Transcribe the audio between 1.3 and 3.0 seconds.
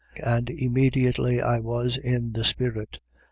I was in the spirit.